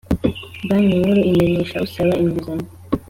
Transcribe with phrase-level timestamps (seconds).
[0.67, 2.67] Banki Nkuru imenyesha usaba inguzanyo